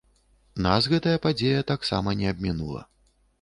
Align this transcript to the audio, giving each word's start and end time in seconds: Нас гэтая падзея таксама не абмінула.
Нас 0.65 0.87
гэтая 0.93 1.13
падзея 1.25 1.61
таксама 1.73 2.17
не 2.23 2.27
абмінула. 2.33 2.81